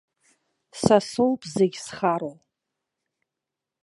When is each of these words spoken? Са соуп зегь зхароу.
Са 0.81 0.97
соуп 1.11 1.41
зегь 1.53 1.77
зхароу. 1.85 2.35